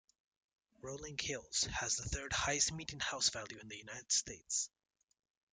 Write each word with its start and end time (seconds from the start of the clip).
Rolling 0.79 1.15
Hills 1.21 1.65
has 1.65 1.95
the 1.95 2.09
third 2.09 2.33
highest 2.33 2.71
median 2.71 2.99
house 3.01 3.29
value 3.29 3.59
in 3.59 3.67
the 3.67 3.77
United 3.77 4.11
States. 4.11 4.67